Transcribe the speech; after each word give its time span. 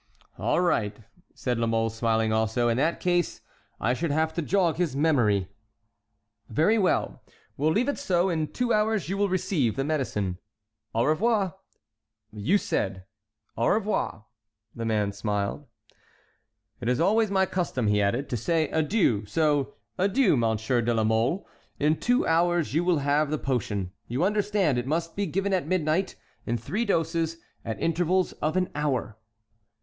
"All 0.39 0.61
right," 0.61 0.97
said 1.35 1.59
La 1.59 1.67
Mole, 1.67 1.91
smiling 1.91 2.33
also, 2.33 2.69
"in 2.69 2.77
that 2.77 2.99
case 2.99 3.41
I 3.79 3.93
should 3.93 4.09
have 4.09 4.33
to 4.33 4.41
jog 4.41 4.77
his 4.77 4.95
memory." 4.95 5.49
"Very 6.49 6.79
well, 6.79 7.21
we'll 7.55 7.69
leave 7.71 7.87
it 7.87 7.99
so. 7.99 8.27
In 8.27 8.47
two 8.47 8.73
hours 8.73 9.09
you 9.09 9.15
will 9.17 9.29
receive 9.29 9.75
the 9.75 9.83
medicine." 9.83 10.39
"Au 10.95 11.03
revoir!" 11.05 11.53
"You 12.33 12.57
said"— 12.57 13.03
"Au 13.55 13.67
revoir." 13.67 14.25
The 14.75 14.85
man 14.85 15.11
smiled. 15.11 15.67
"It 16.79 16.89
is 16.89 16.99
always 16.99 17.29
my 17.29 17.45
custom," 17.45 17.85
he 17.85 18.01
added, 18.01 18.27
"to 18.29 18.37
say 18.37 18.69
adieu! 18.69 19.27
So 19.27 19.75
adieu, 19.99 20.35
Monsieur 20.35 20.81
de 20.81 20.95
la 20.95 21.03
Mole. 21.03 21.45
In 21.79 21.99
two 21.99 22.25
hours 22.25 22.73
you 22.73 22.83
will 22.83 22.97
have 23.05 23.29
the 23.29 23.37
potion. 23.37 23.91
You 24.07 24.23
understand, 24.23 24.79
it 24.79 24.87
must 24.87 25.15
be 25.15 25.27
given 25.27 25.53
at 25.53 25.67
midnight—in 25.67 26.57
three 26.57 26.85
doses—at 26.85 27.79
intervals 27.79 28.31
of 28.41 28.57
an 28.57 28.71
hour." 28.73 29.19